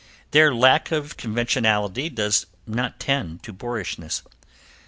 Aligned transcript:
Their 0.31 0.51
lack 0.55 0.91
of 0.91 1.15
conventionality 1.15 2.09
does 2.09 2.47
not 2.65 2.99
tend 2.99 3.43
to 3.43 3.53
boorishness. 3.53 4.23